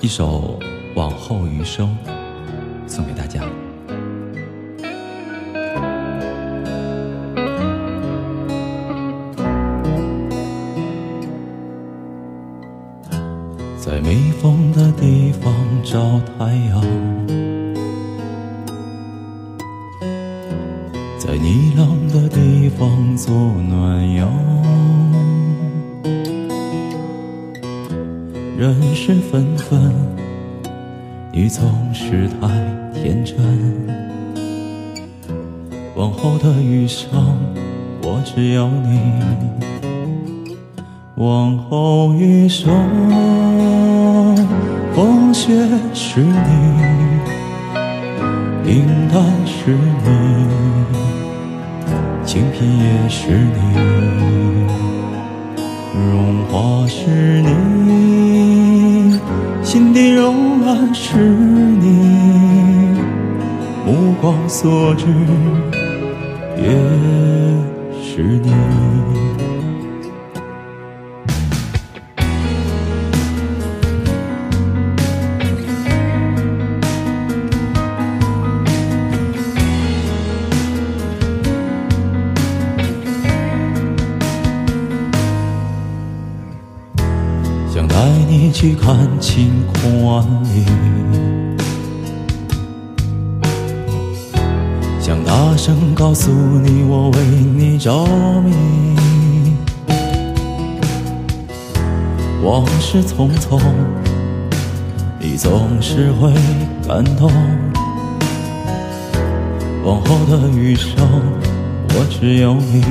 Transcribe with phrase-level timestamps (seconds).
[0.00, 0.58] 一首
[0.94, 1.88] 《往后余生》
[2.88, 3.42] 送给大家。
[13.76, 15.98] 在没风的地方找
[16.38, 16.80] 太阳，
[21.18, 24.87] 在你冷的地方做暖阳。
[28.58, 29.94] 人事纷纷，
[31.30, 32.48] 你总是太
[32.92, 33.36] 天真。
[35.94, 37.08] 往后的余生，
[38.02, 39.00] 我只有你。
[41.14, 42.68] 往后余生，
[44.92, 45.52] 风雪
[45.94, 46.34] 是你，
[48.64, 50.08] 平淡是你，
[52.26, 53.60] 清贫也是你，
[55.94, 57.46] 荣华是你，
[59.68, 60.32] 心底柔
[60.62, 61.84] 软是你，
[63.84, 65.04] 目光所至
[66.56, 66.64] 也
[68.02, 68.50] 是你。
[88.52, 90.64] 去看晴空万里，
[95.00, 98.04] 想大声告诉你我为你着
[98.44, 99.56] 迷。
[102.42, 103.60] 往事匆匆，
[105.20, 106.32] 你总是会
[106.86, 107.30] 感动。
[109.84, 110.96] 往后的余生，
[111.90, 112.82] 我只有你。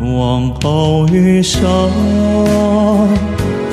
[0.00, 1.62] 往后余生，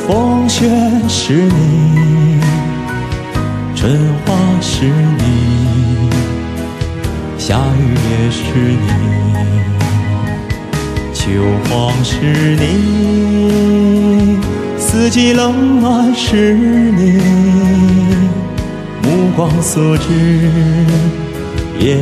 [0.06, 0.68] 风雪
[1.08, 2.42] 是你，
[3.74, 6.10] 春花是你，
[7.38, 8.88] 夏雨也是你，
[11.14, 11.32] 秋
[11.70, 14.38] 黄是你，
[14.78, 17.22] 四季冷暖是你，
[19.02, 20.04] 目光所至
[21.80, 21.96] 也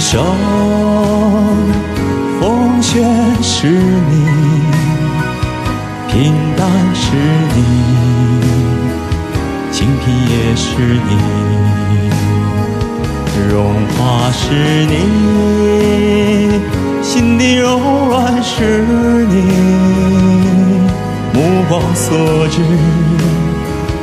[0.00, 0.24] 生，
[2.40, 3.04] 风雪
[3.42, 4.24] 是你，
[6.08, 7.14] 平淡是
[7.54, 7.58] 你，
[9.70, 10.68] 清贫也是
[11.06, 11.10] 你，
[13.52, 13.98] 荣华
[14.32, 14.94] 是你，
[17.02, 17.78] 心底柔
[18.08, 19.34] 软是你，
[21.34, 22.62] 目光所至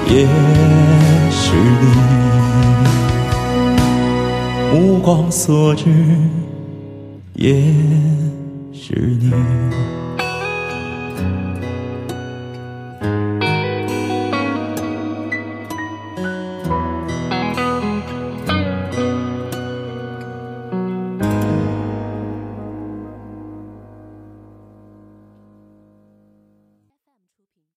[0.09, 0.27] 也
[1.31, 2.26] 是你。
[4.73, 5.85] 目光所至，
[7.33, 7.55] 也
[8.73, 9.31] 是你。